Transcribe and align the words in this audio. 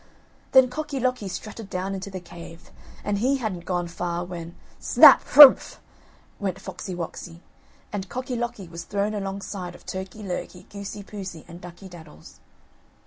Then 0.53 0.67
Cocky 0.71 0.99
locky 0.99 1.27
strutted 1.27 1.69
down 1.69 1.93
into 1.93 2.09
the 2.09 2.19
cave 2.19 2.71
and 3.03 3.19
he 3.19 3.37
hadn't 3.37 3.65
gone 3.65 3.87
far 3.87 4.25
when 4.25 4.55
"Snap, 4.79 5.23
Hrumph!" 5.25 5.77
went 6.39 6.59
Foxy 6.59 6.95
woxy 6.95 7.41
and 7.93 8.09
Cocky 8.09 8.35
locky 8.35 8.67
was 8.67 8.83
thrown 8.83 9.13
alongside 9.13 9.75
of 9.75 9.85
Turkey 9.85 10.23
lurkey, 10.23 10.67
Goosey 10.69 11.03
poosey 11.03 11.45
and 11.47 11.61
Ducky 11.61 11.87
daddles. 11.87 12.39